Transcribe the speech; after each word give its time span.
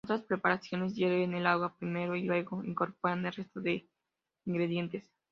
Otras 0.03 0.23
preparaciones 0.23 0.95
hierven 0.95 1.35
el 1.35 1.45
agua 1.45 1.75
primero 1.77 2.15
y 2.15 2.23
luego 2.23 2.63
incorporan 2.63 3.23
el 3.23 3.33
resto 3.33 3.61
de 3.61 3.87
ingredientes. 4.45 5.03